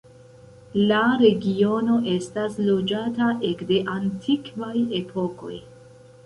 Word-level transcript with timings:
La 0.91 1.01
regiono 1.21 1.97
estas 2.13 2.55
loĝata 2.71 3.29
ekde 3.51 3.79
antikvaj 3.97 4.75
epokoj. 5.03 5.55